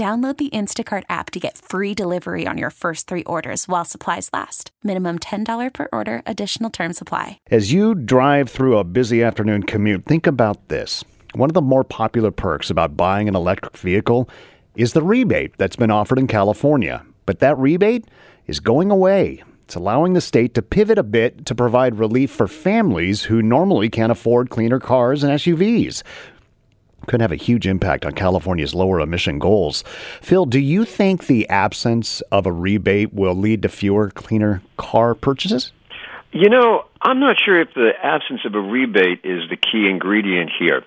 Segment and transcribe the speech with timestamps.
[0.00, 4.30] Download the Instacart app to get free delivery on your first three orders while supplies
[4.32, 4.70] last.
[4.82, 7.38] Minimum $10 per order, additional term supply.
[7.50, 11.04] As you drive through a busy afternoon commute, think about this.
[11.34, 14.30] One of the more popular perks about buying an electric vehicle
[14.74, 17.04] is the rebate that's been offered in California.
[17.26, 18.06] But that rebate
[18.46, 19.42] is going away.
[19.64, 23.90] It's allowing the state to pivot a bit to provide relief for families who normally
[23.90, 26.02] can't afford cleaner cars and SUVs
[27.06, 29.84] could have a huge impact on California's lower emission goals.
[30.20, 35.14] Phil, do you think the absence of a rebate will lead to fewer cleaner car
[35.14, 35.72] purchases?
[36.32, 40.50] You know, I'm not sure if the absence of a rebate is the key ingredient
[40.58, 40.84] here.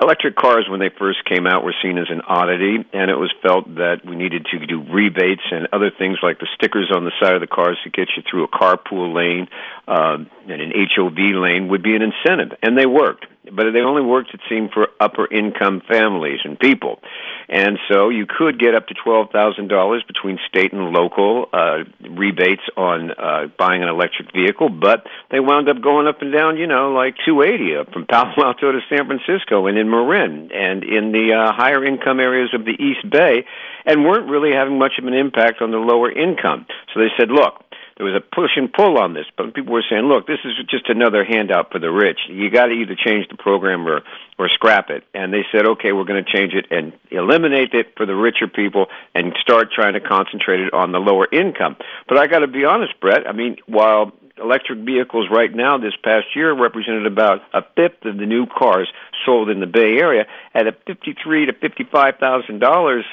[0.00, 3.32] Electric cars, when they first came out, were seen as an oddity, and it was
[3.42, 7.12] felt that we needed to do rebates and other things like the stickers on the
[7.20, 9.48] side of the cars to get you through a carpool lane
[9.88, 10.16] uh,
[10.48, 14.34] and an HOV lane would be an incentive, and they worked but they only worked,
[14.34, 17.00] it seemed, for upper income families and people.
[17.48, 21.78] And so you could get up to $12,000 between state and local uh,
[22.08, 26.58] rebates on uh, buying an electric vehicle, but they wound up going up and down,
[26.58, 30.84] you know, like 280 up from Palo Alto to San Francisco and in Marin and
[30.84, 33.44] in the uh, higher income areas of the East Bay
[33.84, 36.66] and weren't really having much of an impact on the lower income.
[36.94, 37.64] So they said, look,
[38.00, 40.54] there was a push and pull on this, but people were saying, "Look, this is
[40.70, 42.20] just another handout for the rich.
[42.28, 44.00] You got to either change the program or
[44.38, 47.92] or scrap it." And they said, "Okay, we're going to change it and eliminate it
[47.98, 51.76] for the richer people and start trying to concentrate it on the lower income."
[52.08, 53.28] But I got to be honest, Bret.
[53.28, 58.16] I mean, while electric vehicles right now this past year represented about a fifth of
[58.16, 58.90] the new cars
[59.24, 63.04] sold in the Bay Area at a fifty-three to fifty-five thousand uh, dollars,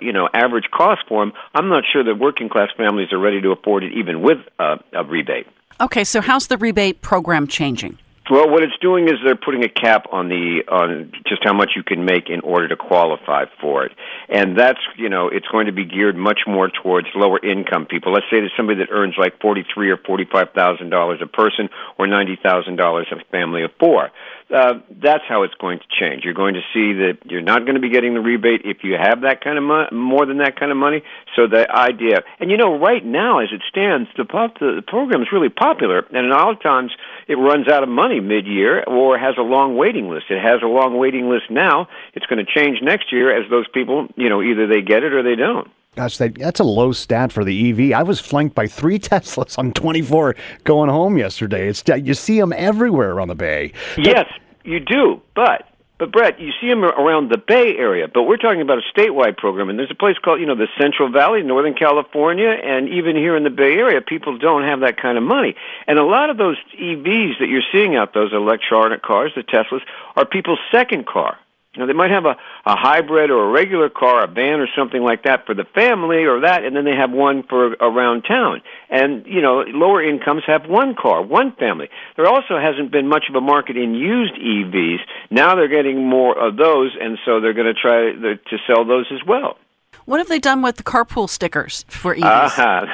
[0.00, 1.32] you know, average cost for them.
[1.54, 4.76] I'm not sure that working class families are ready to afford it, even with uh,
[4.92, 5.46] a rebate.
[5.80, 7.98] Okay, so how's the rebate program changing?
[8.30, 11.70] Well, what it's doing is they're putting a cap on the on just how much
[11.76, 13.92] you can make in order to qualify for it,
[14.28, 18.12] and that's you know it's going to be geared much more towards lower income people.
[18.12, 21.26] Let's say there's somebody that earns like forty three or forty five thousand dollars a
[21.26, 24.10] person, or ninety thousand dollars a family of four
[24.54, 26.24] uh, that's how it's going to change.
[26.24, 28.96] You're going to see that you're not going to be getting the rebate if you
[29.00, 31.02] have that kind of money, more than that kind of money.
[31.36, 35.22] So the idea, and you know, right now as it stands, the, pop, the program
[35.22, 36.92] is really popular, and a lot of times
[37.26, 40.26] it runs out of money mid-year or has a long waiting list.
[40.30, 41.88] It has a long waiting list now.
[42.14, 45.12] It's going to change next year as those people, you know, either they get it
[45.12, 45.68] or they don't.
[45.96, 47.98] Gosh, that, that's a low stat for the EV.
[47.98, 51.68] I was flanked by three Teslas on 24 going home yesterday.
[51.68, 53.72] It's you see them everywhere around the Bay.
[53.96, 54.26] Yes,
[54.64, 55.64] you do, but
[55.98, 59.36] but Bret, you see them around the Bay Area, but we're talking about a statewide
[59.36, 63.16] program, and there's a place called, you know, the Central Valley, Northern California, and even
[63.16, 65.56] here in the Bay Area, people don't have that kind of money.
[65.88, 69.82] And a lot of those EVs that you're seeing out, those electronic cars, the Teslas,
[70.14, 71.36] are people's second car.
[71.78, 72.34] You know, they might have a,
[72.66, 76.24] a hybrid or a regular car, a van or something like that for the family
[76.24, 78.62] or that, and then they have one for around town.
[78.90, 81.88] And, you know, lower incomes have one car, one family.
[82.16, 84.98] There also hasn't been much of a market in used EVs.
[85.30, 89.06] Now they're getting more of those, and so they're going to try to sell those
[89.12, 89.56] as well.
[90.04, 92.58] What have they done with the carpool stickers for EVs?
[92.58, 92.86] Uh-huh.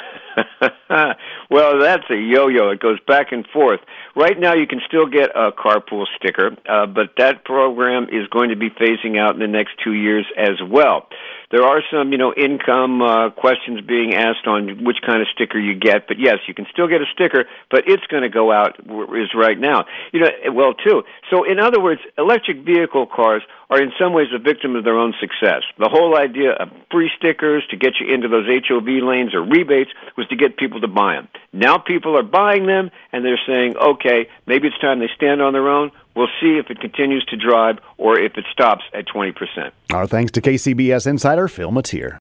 [1.51, 2.71] well, that's a yo-yo.
[2.71, 3.81] It goes back and forth.
[4.17, 8.51] Right now, you can still get a carpool sticker, uh, but that program is going
[8.51, 11.09] to be phasing out in the next two years as well.
[11.55, 15.56] There are some, you know, income uh, questions being asked on which kind of sticker
[15.56, 18.51] you get, but yes, you can still get a sticker, but it's going to go
[18.51, 18.81] out
[19.15, 19.85] is right now.
[20.12, 21.05] You know, well too.
[21.31, 24.99] So, in other words, electric vehicle cars are in some ways a victim of their
[24.99, 25.62] own success.
[25.79, 29.93] The whole idea of free stickers to get you into those HOV lanes or rebates
[30.17, 31.29] was to get people to buy them.
[31.53, 35.53] Now people are buying them, and they're saying, okay, maybe it's time they stand on
[35.53, 35.93] their own.
[36.15, 39.73] We'll see if it continues to drive or if it stops at 20%.
[39.93, 42.19] Our thanks to KCBS insider Phil Matier.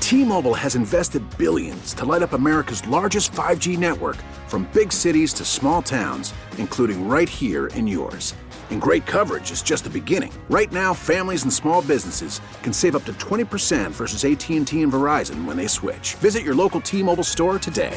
[0.00, 5.44] T-Mobile has invested billions to light up America's largest 5G network from big cities to
[5.44, 8.34] small towns, including right here in yours.
[8.70, 10.32] And great coverage is just the beginning.
[10.50, 15.44] Right now, families and small businesses can save up to 20% versus AT&T and Verizon
[15.44, 16.14] when they switch.
[16.16, 17.96] Visit your local T-Mobile store today.